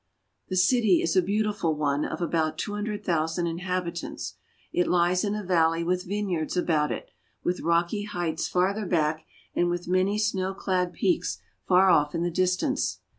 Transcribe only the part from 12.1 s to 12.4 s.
in the